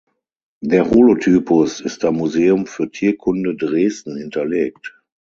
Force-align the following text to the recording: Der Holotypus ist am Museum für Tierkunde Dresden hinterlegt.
Der 0.61 0.89
Holotypus 0.89 1.79
ist 1.79 2.03
am 2.05 2.15
Museum 2.15 2.65
für 2.65 2.89
Tierkunde 2.89 3.55
Dresden 3.55 4.17
hinterlegt. 4.17 4.99